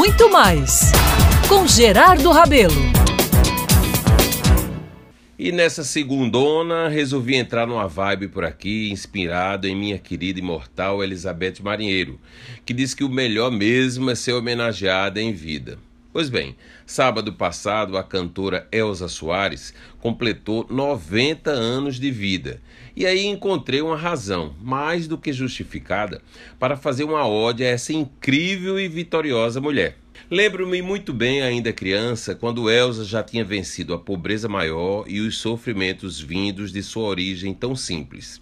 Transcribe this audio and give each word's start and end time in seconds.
Muito 0.00 0.30
mais 0.30 0.92
com 1.46 1.66
Gerardo 1.66 2.30
Rabelo. 2.30 2.72
E 5.38 5.52
nessa 5.52 5.84
segundona 5.84 6.88
resolvi 6.88 7.34
entrar 7.34 7.66
numa 7.66 7.86
vibe 7.86 8.28
por 8.28 8.42
aqui, 8.42 8.90
inspirado 8.90 9.68
em 9.68 9.76
minha 9.76 9.98
querida 9.98 10.38
imortal 10.38 11.04
Elizabeth 11.04 11.56
Marinheiro, 11.62 12.18
que 12.64 12.72
diz 12.72 12.94
que 12.94 13.04
o 13.04 13.10
melhor 13.10 13.50
mesmo 13.50 14.08
é 14.10 14.14
ser 14.14 14.32
homenageada 14.32 15.20
em 15.20 15.34
vida. 15.34 15.76
Pois 16.12 16.28
bem, 16.28 16.56
sábado 16.84 17.32
passado 17.32 17.96
a 17.96 18.02
cantora 18.02 18.66
Elza 18.72 19.06
Soares 19.06 19.72
completou 20.00 20.66
90 20.68 21.52
anos 21.52 22.00
de 22.00 22.10
vida. 22.10 22.60
E 22.96 23.06
aí 23.06 23.26
encontrei 23.26 23.80
uma 23.80 23.96
razão, 23.96 24.52
mais 24.60 25.06
do 25.06 25.16
que 25.16 25.32
justificada, 25.32 26.20
para 26.58 26.76
fazer 26.76 27.04
uma 27.04 27.28
ode 27.28 27.62
a 27.62 27.68
essa 27.68 27.92
incrível 27.92 28.78
e 28.80 28.88
vitoriosa 28.88 29.60
mulher. 29.60 29.96
Lembro-me 30.28 30.82
muito 30.82 31.12
bem, 31.12 31.42
ainda 31.42 31.72
criança, 31.72 32.34
quando 32.34 32.68
Elsa 32.68 33.04
já 33.04 33.22
tinha 33.22 33.44
vencido 33.44 33.94
a 33.94 33.98
pobreza 33.98 34.48
maior 34.48 35.04
e 35.06 35.20
os 35.20 35.38
sofrimentos 35.38 36.20
vindos 36.20 36.72
de 36.72 36.82
sua 36.82 37.04
origem 37.04 37.54
tão 37.54 37.76
simples. 37.76 38.40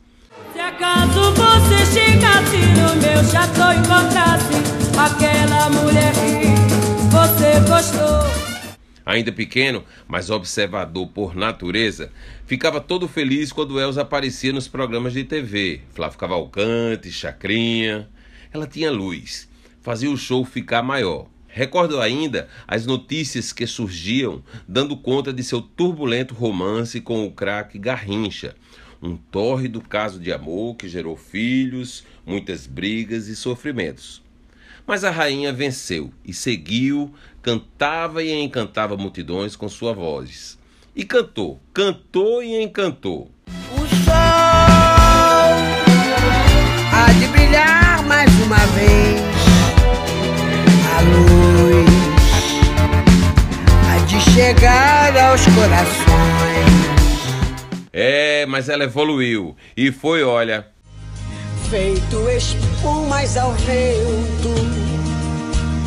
Se 0.55 0.59
acaso 0.59 1.33
você 1.33 2.01
chegasse 2.01 2.57
no 2.57 2.97
meu 2.97 3.25
chateau 3.31 3.73
e 3.73 3.77
encontrasse 3.77 4.55
aquela 4.99 5.69
mulher. 5.71 6.18
Ainda 9.09 9.33
pequeno, 9.33 9.87
mas 10.07 10.29
observador 10.29 11.09
por 11.09 11.35
natureza, 11.35 12.13
ficava 12.45 12.79
todo 12.79 13.09
feliz 13.09 13.51
quando 13.51 13.81
Elsa 13.81 14.03
aparecia 14.03 14.53
nos 14.53 14.69
programas 14.69 15.15
de 15.15 15.25
TV. 15.25 15.81
Flávio 15.95 16.19
Cavalcante, 16.19 17.11
Chacrinha. 17.11 18.07
Ela 18.53 18.67
tinha 18.67 18.91
luz, 18.91 19.49
fazia 19.81 20.11
o 20.11 20.17
show 20.19 20.45
ficar 20.45 20.83
maior. 20.83 21.27
Recordo 21.47 22.03
ainda 22.03 22.51
as 22.67 22.85
notícias 22.85 23.51
que 23.51 23.67
surgiam 23.67 24.45
dando 24.69 24.95
conta 24.95 25.33
de 25.33 25.43
seu 25.43 25.63
turbulento 25.63 26.35
romance 26.35 27.01
com 27.01 27.25
o 27.25 27.33
craque 27.33 27.79
Garrincha, 27.79 28.55
um 29.01 29.17
tórrido 29.17 29.81
caso 29.81 30.21
de 30.21 30.31
amor 30.31 30.77
que 30.77 30.87
gerou 30.87 31.17
filhos, 31.17 32.05
muitas 32.27 32.67
brigas 32.67 33.27
e 33.27 33.35
sofrimentos. 33.35 34.23
Mas 34.89 35.05
a 35.05 35.11
rainha 35.11 35.53
venceu 35.53 36.11
e 36.25 36.33
seguiu, 36.33 37.15
cantava 37.49 38.23
e 38.23 38.31
encantava 38.31 38.95
multidões 38.95 39.57
com 39.57 39.71
sua 39.71 39.95
voz. 39.95 40.59
E 40.95 41.03
cantou, 41.03 41.59
cantou 41.73 42.43
e 42.43 42.63
encantou. 42.63 43.31
O 43.73 43.79
sol 44.05 44.13
há 46.93 47.13
de 47.19 47.27
brilhar 47.29 48.05
mais 48.07 48.31
uma 48.45 48.59
vez. 48.59 49.23
A 50.95 51.01
luz 51.01 51.89
há 53.89 53.99
de 54.05 54.21
chegar 54.31 55.17
aos 55.17 55.43
corações. 55.47 56.69
É, 57.91 58.45
mas 58.45 58.69
ela 58.69 58.85
evoluiu 58.85 59.57
e 59.75 59.91
foi, 59.91 60.23
olha, 60.23 60.67
Feito 61.71 62.29
espumas 62.31 63.39
ao 63.39 63.53
vento. 63.53 64.98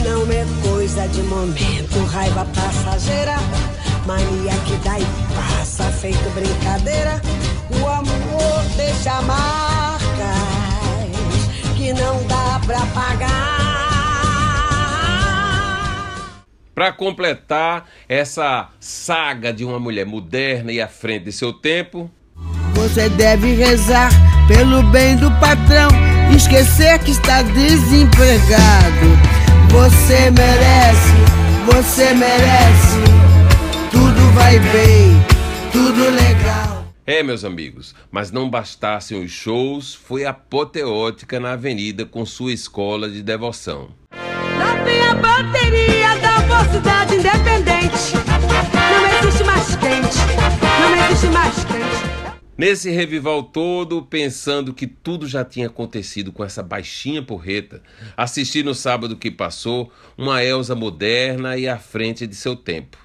Não 0.04 0.24
é 0.32 0.46
coisa 0.68 1.08
de 1.08 1.22
momento, 1.24 2.04
raiva 2.06 2.46
passageira. 2.56 3.36
Mania 4.06 4.54
que 4.66 4.76
dá 4.84 5.00
e 5.00 5.06
passa, 5.36 5.84
feito 5.92 6.30
brincadeira. 6.32 7.22
O 7.70 7.88
amor 7.88 8.64
deixa 8.76 9.22
marcas 9.22 10.02
que 11.78 11.94
não 11.94 12.26
dá 12.26 12.60
pra 12.66 12.80
pagar. 12.88 13.62
Para 16.74 16.92
completar 16.92 17.88
essa 18.10 18.70
saga 18.80 19.54
de 19.54 19.64
uma 19.64 19.80
mulher 19.80 20.06
moderna 20.06 20.72
e 20.72 20.82
à 20.82 20.88
frente 20.88 21.26
de 21.26 21.32
seu 21.32 21.54
tempo, 21.54 22.10
Você 22.74 23.10
deve 23.10 23.54
rezar 23.54 24.10
pelo 24.48 24.82
bem 24.84 25.16
do 25.16 25.30
patrão. 25.40 25.90
Esquecer 26.36 26.98
que 27.00 27.12
está 27.12 27.44
desempregado. 27.44 29.31
Você 29.72 30.30
merece, 30.32 31.14
você 31.66 32.14
merece. 32.14 32.98
Tudo 33.90 34.22
vai 34.34 34.60
bem, 34.60 35.26
tudo 35.72 36.10
legal. 36.10 36.86
É, 37.08 37.24
meus 37.24 37.46
amigos, 37.46 37.96
mas 38.12 38.32
não 38.32 38.50
bastassem 38.50 39.24
os 39.24 39.32
shows, 39.32 39.96
foi 39.96 40.26
apoteótica 40.26 41.40
na 41.40 41.54
avenida 41.54 42.06
com 42.06 42.26
sua 42.26 42.52
escola 42.52 43.10
de 43.10 43.24
devoção. 43.24 43.90
Lá 44.58 44.84
vem 44.84 45.02
a 45.08 45.16
bateria 45.16 46.18
da 46.18 46.40
mocidade 46.42 47.16
independente. 47.16 48.14
Não 48.92 49.28
existe 49.28 49.44
mais 49.46 49.76
quente, 49.78 50.18
não 50.80 51.06
existe 51.06 51.28
mais 51.28 51.64
quente. 51.64 51.81
Nesse 52.58 52.92
revival 52.92 53.44
todo, 53.44 54.04
pensando 54.04 54.74
que 54.74 54.86
tudo 54.86 55.28
já 55.28 55.44
tinha 55.44 55.68
acontecido 55.68 56.32
com 56.32 56.44
essa 56.44 56.62
baixinha 56.62 57.24
porreta, 57.24 57.82
assisti 58.16 58.62
no 58.62 58.76
sábado 58.76 59.16
que 59.16 59.32
passou 59.32 59.92
uma 60.18 60.44
Elsa 60.44 60.76
moderna 60.76 61.58
e 61.58 61.68
à 61.68 61.80
frente 61.80 62.28
de 62.28 62.36
seu 62.36 62.56
tempo. 62.56 62.98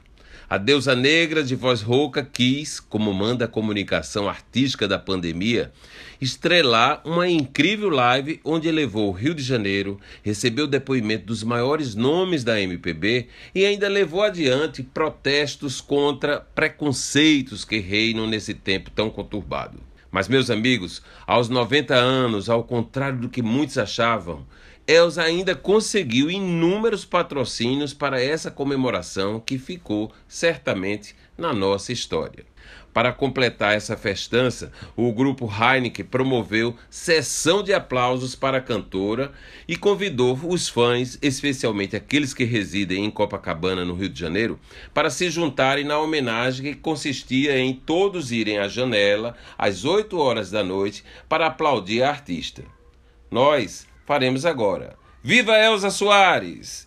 A 0.49 0.59
deusa 0.59 0.95
negra 0.95 1.43
de 1.43 1.57
voz 1.57 1.83
rouca 1.83 2.23
quis, 2.23 2.79
como 2.79 3.13
manda 3.13 3.47
a 3.47 3.49
comunicação 3.49 4.29
artística 4.29 4.87
da 4.87 4.97
pandemia, 4.97 5.73
estrelar 6.21 7.03
uma 7.05 7.29
incrível 7.29 7.89
live 7.91 8.41
onde 8.45 8.71
levou 8.71 9.09
o 9.09 9.13
Rio 9.13 9.35
de 9.35 9.43
Janeiro, 9.43 10.01
recebeu 10.23 10.69
depoimento 10.69 11.27
dos 11.27 11.43
maiores 11.43 11.97
nomes 11.97 12.45
da 12.45 12.61
MPB 12.61 13.27
e 13.53 13.67
ainda 13.67 13.89
levou 13.89 14.23
adiante 14.23 14.85
protestos 14.85 15.81
contra 15.81 16.39
preconceitos 16.39 17.65
que 17.65 17.79
reinam 17.79 18.29
nesse 18.29 18.55
tempo 18.55 18.89
tão 18.93 19.11
conturbado. 19.11 19.81
Mas, 20.13 20.29
meus 20.29 20.49
amigos, 20.49 21.03
aos 21.27 21.49
90 21.49 21.93
anos, 21.93 22.49
ao 22.49 22.63
contrário 22.63 23.19
do 23.19 23.29
que 23.29 23.43
muitos 23.43 23.77
achavam, 23.79 24.47
Elza 24.89 25.23
ainda 25.23 25.57
conseguiu 25.57 26.31
inúmeros 26.31 27.05
patrocínios 27.05 27.93
para 27.93 28.23
essa 28.23 28.53
comemoração 28.53 29.41
que 29.41 29.59
ficou 29.59 30.13
certamente 30.29 31.17
na 31.37 31.53
nossa 31.53 31.93
história. 31.93 32.45
Para 32.93 33.13
completar 33.13 33.75
essa 33.75 33.97
festança, 33.97 34.73
o 34.97 35.13
grupo 35.13 35.53
Heineken 35.53 36.05
promoveu 36.05 36.77
sessão 36.89 37.65
de 37.65 37.75
aplausos 37.75 38.37
para 38.37 38.59
a 38.59 38.63
cantora 38.63 39.33
e 39.67 39.77
convidou 39.77 40.39
os 40.45 40.69
fãs, 40.69 41.19
especialmente 41.21 41.97
aqueles 41.97 42.33
que 42.33 42.45
residem 42.45 43.05
em 43.05 43.11
Copacabana, 43.11 43.85
no 43.85 43.95
Rio 43.95 44.09
de 44.09 44.19
Janeiro, 44.19 44.59
para 44.95 45.11
se 45.11 45.29
juntarem 45.29 45.85
na 45.85 45.99
homenagem 45.99 46.73
que 46.73 46.81
consistia 46.81 47.59
em 47.59 47.75
todos 47.75 48.31
irem 48.31 48.59
à 48.59 48.69
janela 48.69 49.37
às 49.59 49.85
8 49.85 50.17
horas 50.17 50.51
da 50.51 50.63
noite 50.63 51.05
para 51.29 51.49
aplaudir 51.49 52.03
a 52.03 52.09
artista. 52.09 52.63
Nós 53.31 53.87
faremos 54.07 54.47
agora. 54.47 54.95
Viva 55.23 55.59
Elza 55.59 55.91
Soares! 55.91 56.87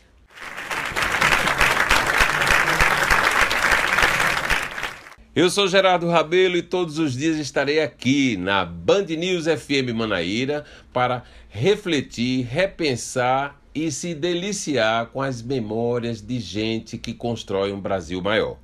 Eu 5.35 5.49
sou 5.49 5.67
Gerardo 5.67 6.09
Rabelo 6.09 6.57
e 6.57 6.61
todos 6.61 6.97
os 6.97 7.15
dias 7.15 7.37
estarei 7.37 7.81
aqui 7.81 8.35
na 8.35 8.65
Band 8.65 9.05
News 9.05 9.45
FM 9.45 9.93
Manaíra 9.95 10.65
para 10.91 11.23
refletir, 11.49 12.45
repensar 12.45 13.55
e 13.73 13.91
se 13.91 14.15
deliciar 14.15 15.05
com 15.07 15.21
as 15.21 15.41
memórias 15.41 16.21
de 16.21 16.39
gente 16.39 16.97
que 16.97 17.13
constrói 17.13 17.71
um 17.71 17.79
Brasil 17.79 18.21
maior. 18.21 18.57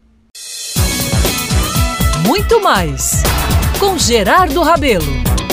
Muito 2.25 2.61
mais 2.61 3.21
com 3.79 3.97
Gerardo 3.97 4.61
Rabelo. 4.63 5.44